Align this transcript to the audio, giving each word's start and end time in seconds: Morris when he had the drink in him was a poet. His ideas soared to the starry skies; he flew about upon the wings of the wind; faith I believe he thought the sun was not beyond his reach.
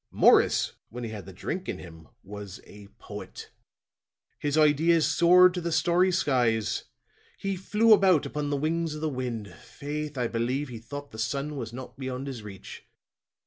Morris 0.09 0.73
when 0.89 1.03
he 1.03 1.11
had 1.11 1.27
the 1.27 1.31
drink 1.31 1.69
in 1.69 1.77
him 1.77 2.07
was 2.23 2.59
a 2.65 2.87
poet. 2.97 3.51
His 4.39 4.57
ideas 4.57 5.05
soared 5.05 5.53
to 5.53 5.61
the 5.61 5.71
starry 5.71 6.11
skies; 6.11 6.85
he 7.37 7.55
flew 7.55 7.93
about 7.93 8.25
upon 8.25 8.49
the 8.49 8.57
wings 8.57 8.95
of 8.95 9.01
the 9.01 9.09
wind; 9.09 9.49
faith 9.53 10.17
I 10.17 10.25
believe 10.25 10.69
he 10.69 10.79
thought 10.79 11.11
the 11.11 11.19
sun 11.19 11.55
was 11.55 11.71
not 11.71 11.99
beyond 11.99 12.25
his 12.25 12.41
reach. 12.41 12.87